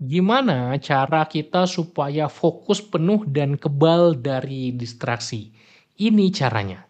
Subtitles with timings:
[0.00, 5.52] Gimana cara kita supaya fokus penuh dan kebal dari distraksi?
[6.00, 6.88] Ini caranya.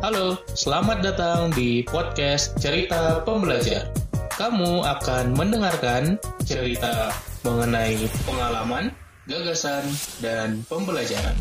[0.00, 3.92] Halo, selamat datang di podcast Cerita Pembelajar.
[4.40, 6.16] Kamu akan mendengarkan
[6.48, 7.12] cerita
[7.44, 8.96] mengenai pengalaman,
[9.28, 9.84] gagasan,
[10.24, 11.36] dan pembelajaran.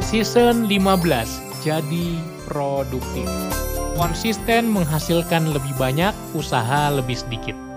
[0.00, 2.18] Season 15, jadi
[2.50, 3.30] produktif.
[3.94, 7.71] Konsisten menghasilkan lebih banyak, usaha lebih sedikit.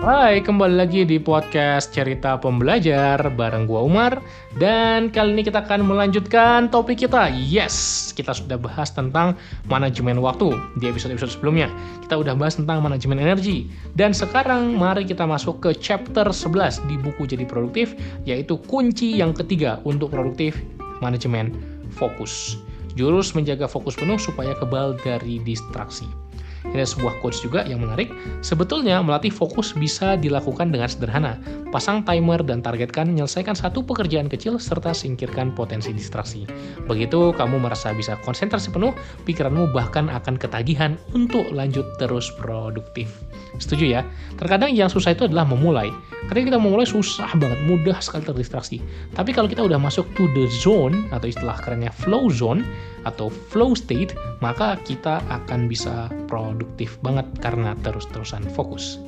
[0.00, 4.24] Hai, kembali lagi di podcast Cerita Pembelajar bareng gua Umar
[4.56, 7.28] dan kali ini kita akan melanjutkan topik kita.
[7.28, 9.36] Yes, kita sudah bahas tentang
[9.68, 11.68] manajemen waktu di episode-episode sebelumnya.
[12.00, 16.96] Kita udah bahas tentang manajemen energi dan sekarang mari kita masuk ke chapter 11 di
[16.96, 17.92] buku Jadi Produktif
[18.24, 20.56] yaitu kunci yang ketiga untuk produktif
[21.04, 21.52] manajemen
[21.92, 22.56] fokus.
[22.96, 26.29] Jurus menjaga fokus penuh supaya kebal dari distraksi.
[26.68, 28.12] Ini sebuah quotes juga yang menarik.
[28.44, 31.40] Sebetulnya melatih fokus bisa dilakukan dengan sederhana.
[31.72, 36.44] Pasang timer dan targetkan menyelesaikan satu pekerjaan kecil serta singkirkan potensi distraksi.
[36.84, 38.92] Begitu kamu merasa bisa konsentrasi penuh,
[39.24, 43.08] pikiranmu bahkan akan ketagihan untuk lanjut terus produktif.
[43.56, 44.00] Setuju ya?
[44.36, 45.90] Terkadang yang susah itu adalah memulai.
[46.28, 48.78] Ketika kita memulai susah banget, mudah sekali terdistraksi.
[49.16, 52.62] Tapi kalau kita udah masuk to the zone atau istilah kerennya flow zone
[53.08, 59.00] atau flow state, maka kita akan bisa produktif banget karena terus-terusan fokus.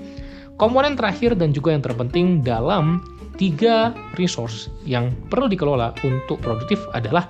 [0.60, 3.02] Komponen terakhir dan juga yang terpenting dalam
[3.40, 7.26] tiga resource yang perlu dikelola untuk produktif adalah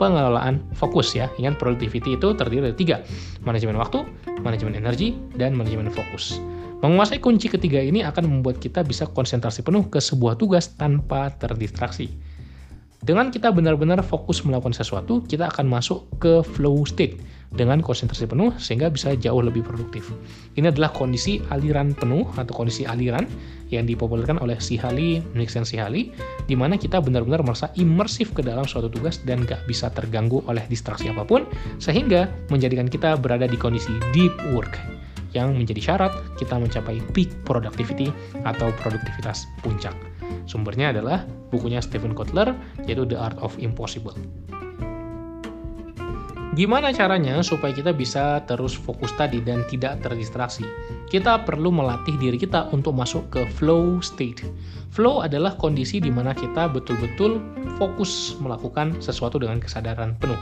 [0.00, 1.28] pengelolaan fokus ya.
[1.36, 2.96] Ingat productivity itu terdiri dari tiga,
[3.44, 4.02] manajemen waktu,
[4.40, 6.40] manajemen energi, dan manajemen fokus.
[6.82, 12.10] Menguasai kunci ketiga ini akan membuat kita bisa konsentrasi penuh ke sebuah tugas tanpa terdistraksi.
[13.02, 17.18] Dengan kita benar-benar fokus melakukan sesuatu, kita akan masuk ke flow state
[17.50, 20.14] dengan konsentrasi penuh sehingga bisa jauh lebih produktif.
[20.54, 23.26] Ini adalah kondisi aliran penuh atau kondisi aliran
[23.74, 26.14] yang dipopulerkan oleh Sihali, Nixon Sihali,
[26.46, 30.62] di mana kita benar-benar merasa imersif ke dalam suatu tugas dan gak bisa terganggu oleh
[30.70, 31.42] distraksi apa pun,
[31.82, 34.78] sehingga menjadikan kita berada di kondisi deep work
[35.34, 38.14] yang menjadi syarat kita mencapai peak productivity
[38.46, 40.11] atau produktivitas puncak.
[40.44, 42.54] Sumbernya adalah bukunya Stephen Kotler,
[42.84, 44.16] yaitu The Art of Impossible.
[46.52, 50.68] Gimana caranya supaya kita bisa terus fokus tadi dan tidak terdistraksi?
[51.08, 54.44] Kita perlu melatih diri kita untuk masuk ke flow state.
[54.92, 57.40] Flow adalah kondisi di mana kita betul-betul
[57.80, 60.36] fokus melakukan sesuatu dengan kesadaran penuh.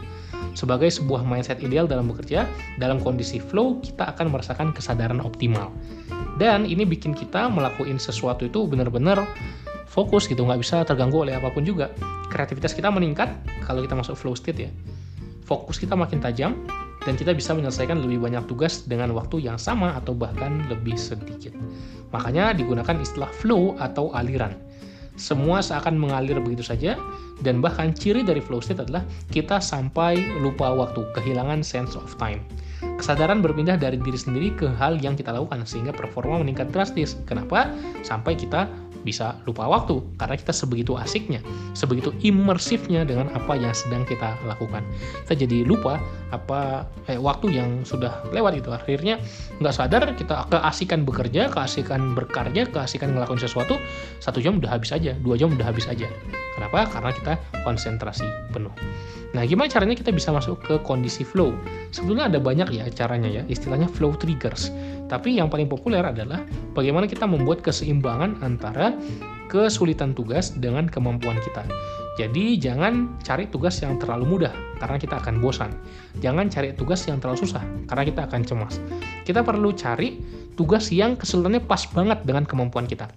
[0.59, 2.43] Sebagai sebuah mindset ideal dalam bekerja,
[2.83, 5.71] dalam kondisi flow kita akan merasakan kesadaran optimal.
[6.43, 9.23] Dan ini bikin kita melakukan sesuatu itu benar-benar
[9.91, 11.91] fokus gitu, nggak bisa terganggu oleh apa pun juga.
[12.31, 13.35] Kreativitas kita meningkat
[13.67, 14.71] kalau kita masuk flow state ya
[15.51, 16.55] fokus kita makin tajam
[17.03, 21.51] dan kita bisa menyelesaikan lebih banyak tugas dengan waktu yang sama atau bahkan lebih sedikit.
[22.15, 24.55] Makanya digunakan istilah flow atau aliran.
[25.19, 26.95] Semua seakan mengalir begitu saja
[27.43, 29.03] dan bahkan ciri dari flow state adalah
[29.35, 32.41] kita sampai lupa waktu, kehilangan sense of time.
[32.97, 37.21] Kesadaran berpindah dari diri sendiri ke hal yang kita lakukan sehingga performa meningkat drastis.
[37.29, 37.69] Kenapa?
[38.01, 38.65] Sampai kita
[39.03, 41.41] bisa lupa waktu karena kita sebegitu asiknya,
[41.73, 44.85] sebegitu imersifnya dengan apa yang sedang kita lakukan.
[45.27, 46.01] Kita jadi lupa
[46.31, 48.71] apa eh, waktu yang sudah lewat itu.
[48.71, 49.21] Akhirnya
[49.61, 53.77] nggak sadar kita keasikan bekerja, keasikan berkarya, keasikan ngelakuin sesuatu
[54.21, 56.07] satu jam udah habis aja, dua jam udah habis aja.
[56.61, 56.93] Kenapa?
[56.93, 57.33] Karena kita
[57.65, 58.69] konsentrasi penuh.
[59.33, 61.57] Nah, gimana caranya kita bisa masuk ke kondisi flow?
[61.89, 64.69] Sebetulnya ada banyak ya caranya ya, istilahnya flow triggers.
[65.09, 66.45] Tapi yang paling populer adalah
[66.77, 68.93] bagaimana kita membuat keseimbangan antara
[69.49, 71.65] kesulitan tugas dengan kemampuan kita.
[72.21, 75.73] Jadi jangan cari tugas yang terlalu mudah karena kita akan bosan.
[76.21, 78.77] Jangan cari tugas yang terlalu susah karena kita akan cemas.
[79.25, 80.21] Kita perlu cari
[80.55, 83.09] tugas yang kesulitannya pas banget dengan kemampuan kita.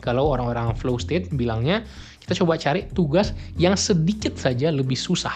[0.00, 1.84] Kalau orang-orang flow state bilangnya
[2.24, 5.34] kita coba cari tugas yang sedikit saja lebih susah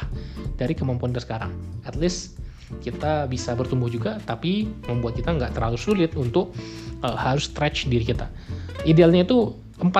[0.61, 1.53] dari kemampuan kita sekarang.
[1.85, 2.39] At least
[2.81, 6.57] kita bisa bertumbuh juga, tapi membuat kita nggak terlalu sulit untuk
[7.05, 8.31] uh, harus stretch diri kita.
[8.89, 9.53] Idealnya itu
[9.83, 9.91] 4%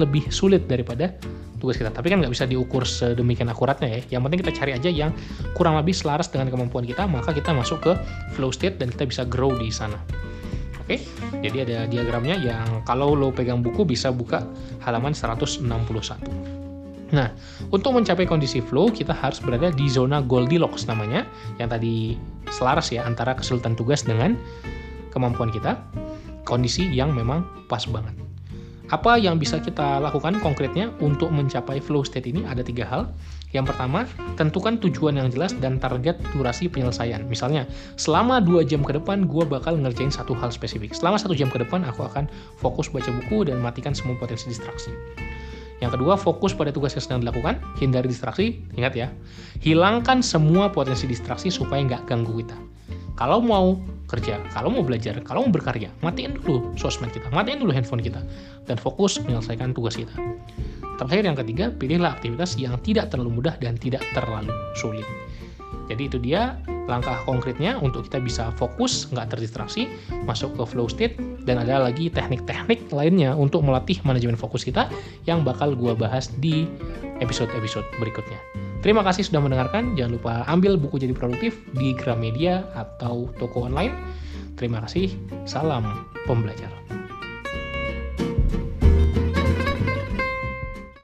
[0.00, 1.12] lebih sulit daripada
[1.60, 1.90] tugas kita.
[1.90, 4.18] Tapi kan nggak bisa diukur sedemikian akuratnya ya.
[4.18, 5.10] Yang penting kita cari aja yang
[5.52, 7.92] kurang lebih selaras dengan kemampuan kita, maka kita masuk ke
[8.38, 9.98] flow state dan kita bisa grow di sana.
[10.88, 11.04] Oke,
[11.44, 14.40] jadi ada diagramnya yang kalau lo pegang buku bisa buka
[14.80, 15.68] halaman 161.
[17.12, 17.28] Nah,
[17.68, 21.28] untuk mencapai kondisi flow, kita harus berada di zona Goldilocks namanya,
[21.60, 22.16] yang tadi
[22.48, 24.32] selaras ya antara kesulitan tugas dengan
[25.12, 25.76] kemampuan kita,
[26.48, 28.27] kondisi yang memang pas banget.
[28.88, 33.12] Apa yang bisa kita lakukan konkretnya untuk mencapai flow state ini ada tiga hal.
[33.52, 34.08] Yang pertama,
[34.40, 37.20] tentukan tujuan yang jelas dan target durasi penyelesaian.
[37.28, 37.68] Misalnya,
[38.00, 40.96] selama dua jam ke depan, gue bakal ngerjain satu hal spesifik.
[40.96, 44.88] Selama satu jam ke depan, aku akan fokus baca buku dan matikan semua potensi distraksi.
[45.84, 48.64] Yang kedua, fokus pada tugas yang sedang dilakukan, hindari distraksi.
[48.72, 49.08] Ingat ya,
[49.60, 52.56] hilangkan semua potensi distraksi supaya nggak ganggu kita.
[53.20, 53.76] Kalau mau
[54.08, 58.24] kerja, kalau mau belajar, kalau mau berkarya, matiin dulu sosmed kita, matiin dulu handphone kita,
[58.64, 60.12] dan fokus menyelesaikan tugas kita.
[60.98, 65.06] Terakhir yang ketiga, pilihlah aktivitas yang tidak terlalu mudah dan tidak terlalu sulit.
[65.88, 69.88] Jadi itu dia langkah konkretnya untuk kita bisa fokus, nggak terdistraksi,
[70.24, 74.88] masuk ke flow state, dan ada lagi teknik-teknik lainnya untuk melatih manajemen fokus kita
[75.24, 76.68] yang bakal gua bahas di
[77.20, 78.67] episode-episode berikutnya.
[78.78, 79.98] Terima kasih sudah mendengarkan.
[79.98, 83.94] Jangan lupa ambil buku jadi produktif di Gramedia atau toko online.
[84.54, 85.10] Terima kasih.
[85.46, 86.70] Salam pembelajar.